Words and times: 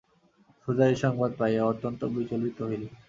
সুজা 0.63 0.85
এই 0.87 0.97
সংবাদ 1.03 1.31
পাইয়া 1.39 1.61
অত্যন্ত 1.65 2.01
বিচলিত 2.15 2.57
হইলেন। 2.61 2.91